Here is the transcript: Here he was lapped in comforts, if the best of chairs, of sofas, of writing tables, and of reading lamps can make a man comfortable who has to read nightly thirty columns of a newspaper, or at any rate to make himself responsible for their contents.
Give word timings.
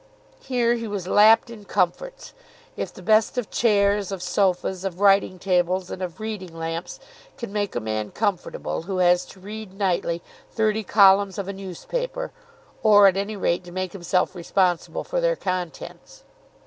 Here 0.41 0.73
he 0.73 0.87
was 0.87 1.07
lapped 1.07 1.51
in 1.51 1.63
comforts, 1.65 2.33
if 2.75 2.91
the 2.91 3.03
best 3.03 3.37
of 3.37 3.51
chairs, 3.51 4.11
of 4.11 4.23
sofas, 4.23 4.83
of 4.83 4.99
writing 4.99 5.37
tables, 5.37 5.91
and 5.91 6.01
of 6.01 6.19
reading 6.19 6.57
lamps 6.57 6.99
can 7.37 7.53
make 7.53 7.75
a 7.75 7.79
man 7.79 8.09
comfortable 8.09 8.81
who 8.81 8.97
has 8.97 9.25
to 9.25 9.39
read 9.39 9.77
nightly 9.77 10.23
thirty 10.49 10.81
columns 10.83 11.37
of 11.37 11.47
a 11.47 11.53
newspaper, 11.53 12.31
or 12.81 13.05
at 13.05 13.15
any 13.15 13.35
rate 13.35 13.63
to 13.65 13.71
make 13.71 13.93
himself 13.93 14.33
responsible 14.33 15.03
for 15.03 15.21
their 15.21 15.35
contents. 15.35 16.23